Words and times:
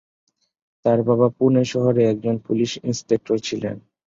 তার 0.85 0.99
বাবা 1.07 1.27
পুনে 1.37 1.63
শহরে 1.73 2.01
একজন 2.05 2.35
পুলিশ 2.45 2.71
ইন্সপেক্টর 2.83 3.37
ছিলেন। 3.47 3.75